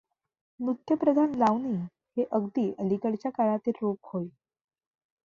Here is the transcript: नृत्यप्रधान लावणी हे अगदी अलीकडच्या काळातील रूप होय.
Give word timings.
नृत्यप्रधान 0.59 1.35
लावणी 1.35 1.75
हे 2.17 2.25
अगदी 2.31 2.71
अलीकडच्या 2.79 3.31
काळातील 3.31 3.73
रूप 3.81 3.97
होय. 4.03 4.27